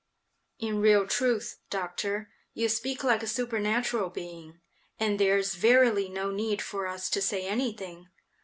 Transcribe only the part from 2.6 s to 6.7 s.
speak like a supernatural being, and there's verily no need